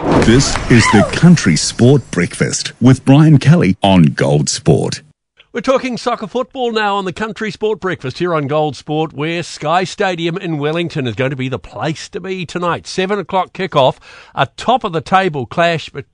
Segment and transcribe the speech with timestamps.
[0.00, 5.02] This is the Country Sport Breakfast with Brian Kelly on Gold Sport.
[5.52, 9.42] We're talking soccer football now on the Country Sport Breakfast here on Gold Sport, where
[9.42, 12.86] Sky Stadium in Wellington is going to be the place to be tonight.
[12.86, 13.98] Seven o'clock kickoff,
[14.34, 16.06] a top of the table clash, but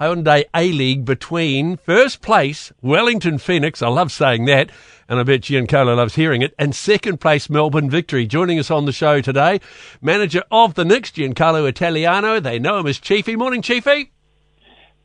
[0.00, 3.82] Hyundai A League between first place Wellington Phoenix.
[3.82, 4.70] I love saying that,
[5.08, 6.54] and I bet Giancarlo loves hearing it.
[6.58, 8.26] And second place Melbourne Victory.
[8.26, 9.60] Joining us on the show today,
[10.02, 12.40] manager of the Nix, Giancarlo Italiano.
[12.40, 13.36] They know him as Chiefy.
[13.36, 14.12] Morning, Chiefy.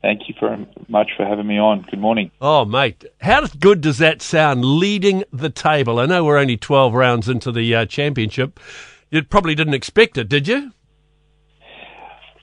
[0.02, 1.86] Thank you very much for having me on.
[1.90, 2.30] Good morning.
[2.42, 4.66] Oh, mate, how good does that sound?
[4.66, 5.98] Leading the table.
[5.98, 8.60] I know we're only twelve rounds into the uh, championship.
[9.12, 10.74] You probably didn't expect it, did you?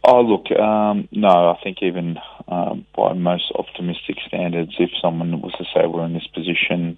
[0.03, 2.17] Oh, look, um, no, I think even
[2.49, 6.97] um, by most optimistic standards, if someone was to say we're in this position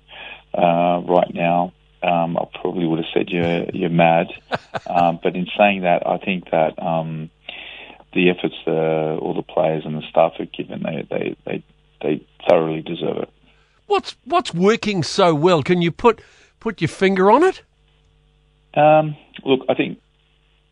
[0.54, 4.28] uh, right now, um, I probably would have said you're, you're mad.
[4.86, 7.30] um, but in saying that, I think that um,
[8.12, 11.64] the efforts uh, all the players and the staff have given, they, they, they,
[12.02, 13.30] they thoroughly deserve it.
[13.86, 15.62] What's what's working so well?
[15.62, 16.22] Can you put
[16.60, 17.62] put your finger on it?
[18.74, 19.98] Um, look, I think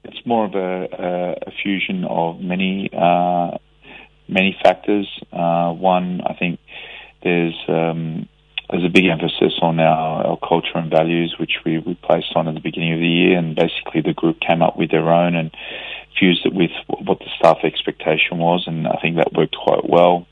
[0.05, 3.59] it's more of a, a, a fusion of many uh,
[4.29, 5.07] many factors.
[5.33, 6.61] Uh, one, I think
[7.23, 8.29] there's um,
[8.71, 12.49] there's a big emphasis on our, our culture and values, which we, we placed on
[12.49, 15.35] at the beginning of the year, and basically the group came up with their own
[15.35, 15.51] and
[16.19, 20.27] fused it with what the staff expectation was, and I think that worked quite well.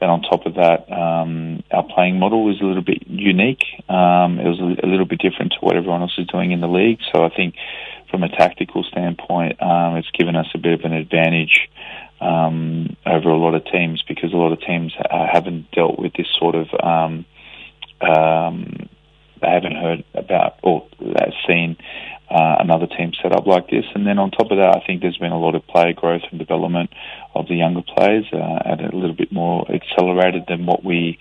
[0.00, 3.64] Then on top of that, um, our playing model was a little bit unique.
[3.88, 6.68] Um, it was a, little bit different to what everyone else is doing in the
[6.68, 7.00] league.
[7.12, 7.54] So I think
[8.10, 11.68] from a tactical standpoint, um, it's given us a bit of an advantage
[12.20, 16.14] um, over a lot of teams because a lot of teams uh, haven't dealt with
[16.14, 16.68] this sort of.
[16.82, 17.26] Um,
[18.00, 18.89] um,
[19.40, 20.86] they haven't heard about or
[21.46, 21.76] seen
[22.30, 23.84] uh, another team set up like this.
[23.94, 26.22] And then on top of that, I think there's been a lot of player growth
[26.30, 26.90] and development
[27.34, 31.18] of the younger players uh, at a little bit more accelerated than what we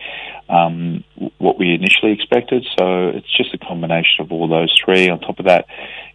[0.49, 1.03] um,
[1.39, 2.65] what we initially expected.
[2.77, 5.09] So it's just a combination of all those three.
[5.09, 5.65] On top of that,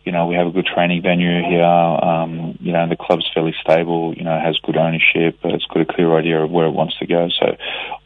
[0.05, 1.65] you know, we have a good training venue here.
[1.65, 4.15] Um, you know, the club's fairly stable.
[4.17, 5.41] You know, has good ownership.
[5.43, 7.29] It's got a clear idea of where it wants to go.
[7.41, 7.57] So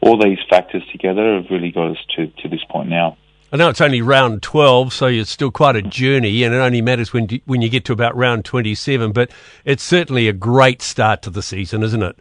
[0.01, 3.15] all these factors together have really got us to to this point now.
[3.51, 6.81] I know it's only round 12, so it's still quite a journey, and it only
[6.81, 9.11] matters when when you get to about round 27.
[9.11, 9.31] But
[9.65, 12.15] it's certainly a great start to the season, isn't it?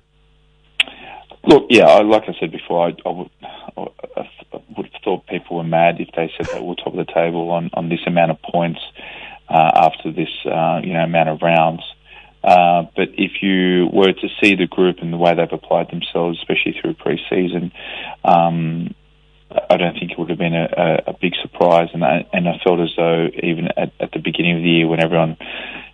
[1.45, 3.89] Look, yeah, like I said before, I, I, would, I
[4.77, 7.51] would have thought people were mad if they said they were top of the table
[7.51, 8.81] on, on this amount of points
[9.49, 11.83] uh, after this uh, you know amount of rounds.
[12.43, 16.39] Uh, but if you were to see the group and the way they've applied themselves,
[16.39, 17.73] especially through pre-season,
[18.25, 18.95] um,
[19.71, 21.89] I don't think it would have been a, a, a big surprise.
[21.93, 24.87] And I, and I felt as though even at, at the beginning of the year,
[24.87, 25.37] when everyone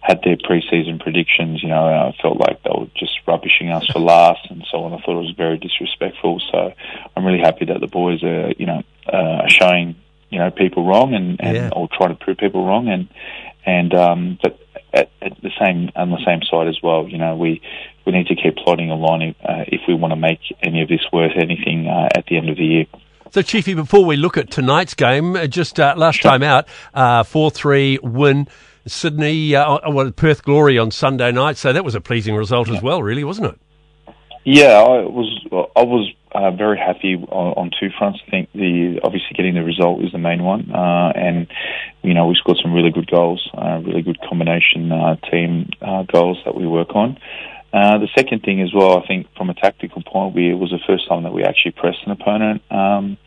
[0.01, 4.01] had their preseason predictions, you know, I felt like they were just rubbishing us for
[4.01, 4.93] last and so on.
[4.93, 6.43] I thought it was very disrespectful.
[6.53, 6.75] So
[7.17, 9.97] I'm really happy that the boys are, you know, uh, showing,
[10.29, 11.71] you know, people wrong and, and yeah.
[11.75, 12.89] or trying to prove people wrong.
[12.89, 13.09] And,
[13.65, 14.59] and, um, but
[14.93, 17.63] at, at the same, on the same side as well, you know, we,
[18.05, 20.89] we need to keep plodding along if, uh, if we want to make any of
[20.89, 22.87] this worth anything uh, at the end of the year.
[23.35, 27.25] So, Chiefy, before we look at tonight's game, uh, just uh, last time out, uh,
[27.25, 28.47] 4 3 win.
[28.87, 31.57] Sydney, uh, well, Perth Glory on Sunday night.
[31.57, 34.15] So that was a pleasing result as well, really, wasn't it?
[34.45, 35.47] Yeah, I was.
[35.75, 38.21] I was uh, very happy on, on, two fronts.
[38.25, 41.49] I think the obviously getting the result is the main one, uh, and
[42.03, 46.05] you know we scored some really good goals, uh, really good combination uh, team uh,
[46.05, 47.19] goals that we work on.
[47.75, 50.71] Uh, the second thing as well, I think from a tactical point, we, it was
[50.71, 53.19] the first time that we actually pressed an opponent um,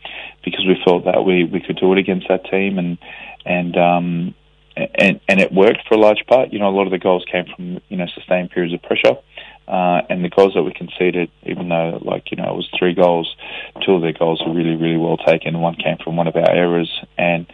[0.42, 2.96] because we felt that we, we could do it against that team, and
[3.44, 4.34] and um,
[4.74, 6.50] and and it worked for a large part.
[6.50, 9.18] You know, a lot of the goals came from you know sustained periods of pressure,
[9.68, 12.94] uh, and the goals that we conceded, even though like you know it was three
[12.94, 13.36] goals,
[13.84, 15.60] two of their goals were really really well taken.
[15.60, 17.46] One came from one of our errors, and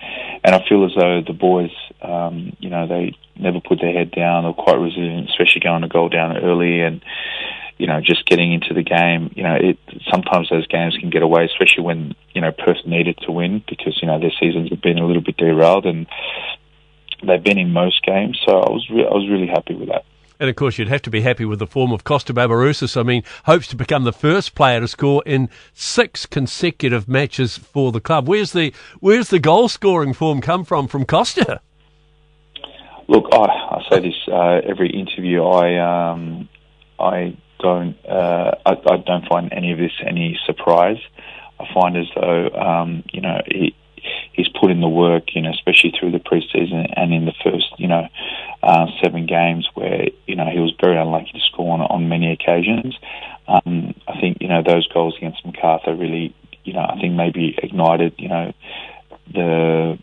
[0.45, 4.13] and I feel as though the boys, um, you know, they never put their head
[4.13, 4.45] down.
[4.45, 7.03] They're quite resilient, especially going a goal down early and
[7.77, 9.79] you know, just getting into the game, you know, it
[10.09, 13.99] sometimes those games can get away, especially when you know Perth needed to win because
[14.01, 16.07] you know their seasons have been a little bit derailed and
[17.27, 18.41] they've been in most games.
[18.47, 20.05] So I was re- I was really happy with that.
[20.45, 23.01] And of course, you'd have to be happy with the form of Costa Barbarouses.
[23.01, 27.93] I mean, hopes to become the first player to score in six consecutive matches for
[27.93, 28.29] the club.
[28.29, 31.63] Where's the where's the goal scoring form come from from Costa?
[33.09, 35.43] Look, I, I say this uh, every interview.
[35.45, 36.51] I um,
[37.01, 40.99] I don't uh, I, I, don't find any of this any surprise.
[41.59, 43.41] I find as though um, you know
[44.35, 47.73] he's put in the work, you know, especially through the preseason and in the first,
[47.79, 48.09] you know,
[48.63, 52.33] uh, seven games where you know he was very unlucky to score on, on many
[52.33, 52.97] occasions.
[53.47, 56.35] Um, I think you know those goals against Macarthur really,
[56.65, 58.53] you know, I think maybe ignited, you know,
[59.33, 59.99] the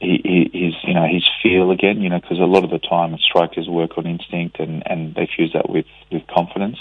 [0.00, 3.68] his you know his feel again, you know, because a lot of the time strikers
[3.68, 6.78] work on instinct and and they fuse that with with confidence.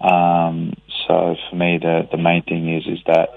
[0.00, 0.74] Um,
[1.06, 3.30] so for me, the the main thing is is that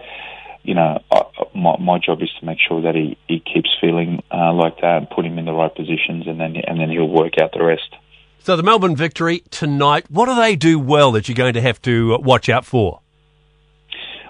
[0.64, 1.22] you know I,
[1.58, 4.98] my my job is to make sure that he he keeps feeling uh, like that
[4.98, 7.64] and put him in the right positions, and then and then he'll work out the
[7.64, 7.96] rest.
[8.40, 10.06] So the Melbourne victory tonight.
[10.10, 13.02] What do they do well that you're going to have to watch out for?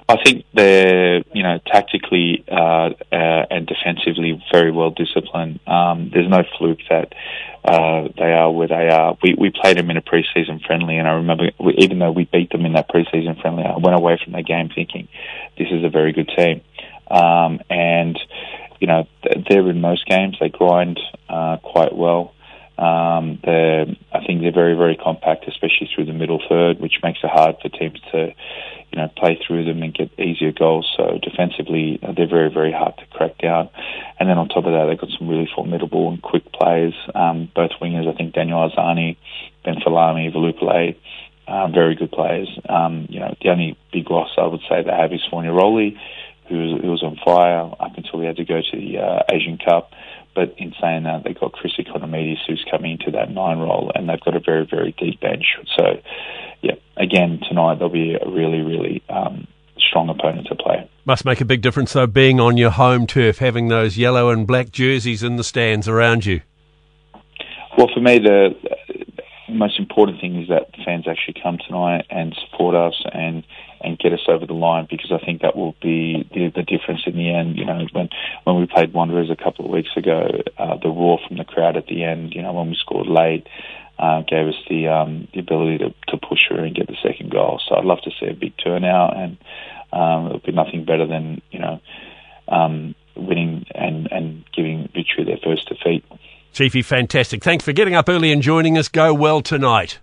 [0.09, 5.59] I think they're, you know, tactically uh, uh, and defensively very well disciplined.
[5.67, 7.13] Um, there's no fluke that
[7.65, 9.17] uh, they are where they are.
[9.21, 12.23] We we played them in a preseason friendly, and I remember we, even though we
[12.23, 15.09] beat them in that preseason friendly, I went away from that game thinking
[15.57, 16.61] this is a very good team.
[17.09, 18.19] Um, and
[18.79, 19.07] you know,
[19.49, 20.37] they're in most games.
[20.39, 20.99] They grind
[21.29, 22.33] uh, quite well.
[22.77, 27.19] Um, they're, I think they're very, very compact, especially through the middle third, which makes
[27.23, 28.35] it hard for teams to
[28.91, 30.87] you know, play through them and get easier goals.
[30.95, 33.69] So defensively, they're very, very hard to crack down.
[34.19, 36.93] And then on top of that, they've got some really formidable and quick players.
[37.13, 39.17] Um, both wingers, I think Daniel Arzani,
[39.65, 40.95] Ben Folami, Velupillay,
[41.47, 42.49] uh, very good players.
[42.69, 45.97] Um, you know, the only big loss I would say they have is Fornaroli,
[46.49, 49.23] who was, who was on fire up until he had to go to the uh,
[49.31, 49.91] Asian Cup.
[50.35, 54.07] But in saying that, they've got Chris Ikonomidis who's coming into that nine role, and
[54.07, 55.45] they've got a very, very deep bench.
[55.75, 55.99] So,
[56.61, 59.47] yeah, again, tonight they'll be a really, really um,
[59.79, 60.87] strong opponent to play.
[61.05, 64.45] Must make a big difference, though, being on your home turf, having those yellow and
[64.45, 66.41] black jerseys in the stands around you.
[67.77, 68.55] Well, for me, the
[69.49, 73.43] most important thing is that fans actually come tonight and support us and
[74.07, 77.15] get us over the line because I think that will be the, the difference in
[77.15, 77.57] the end.
[77.57, 78.09] You know, when
[78.45, 81.75] when we played Wanderers a couple of weeks ago, uh, the roar from the crowd
[81.75, 82.33] at the end.
[82.33, 83.47] You know, when we scored late.
[83.99, 87.31] Uh, gave us the um, the ability to, to push through and get the second
[87.31, 87.59] goal.
[87.67, 89.37] So I'd love to see a big turnout, and
[89.91, 91.79] um, it'll be nothing better than you know
[92.47, 96.05] um, winning and and giving victory their first defeat.
[96.53, 97.43] Chiefy, fantastic.
[97.43, 98.87] Thanks for getting up early and joining us.
[98.87, 99.97] Go well tonight.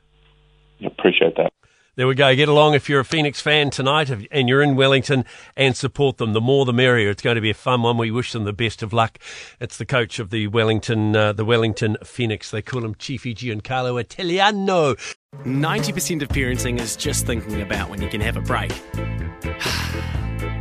[0.84, 1.52] Appreciate that.
[1.96, 2.34] There we go.
[2.34, 5.24] Get along if you're a Phoenix fan tonight and you're in Wellington
[5.56, 6.32] and support them.
[6.32, 7.10] The more the merrier.
[7.10, 7.98] It's going to be a fun one.
[7.98, 9.18] We wish them the best of luck.
[9.60, 12.50] It's the coach of the Wellington, uh, the Wellington Phoenix.
[12.50, 14.96] They call him Chiefy Giancarlo Italiano.
[15.44, 18.72] 90% of parenting is just thinking about when you can have a break.